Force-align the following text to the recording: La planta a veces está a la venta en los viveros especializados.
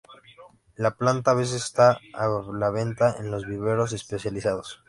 La 0.77 0.95
planta 0.97 1.29
a 1.29 1.33
veces 1.35 1.63
está 1.63 1.99
a 2.15 2.27
la 2.57 2.71
venta 2.71 3.15
en 3.19 3.29
los 3.29 3.45
viveros 3.45 3.93
especializados. 3.93 4.79